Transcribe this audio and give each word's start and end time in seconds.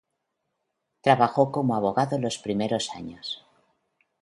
Trabajó 1.01 1.51
como 1.51 1.75
abogado 1.75 2.17
los 2.17 2.39
primeros 2.39 2.89
años. 2.95 3.45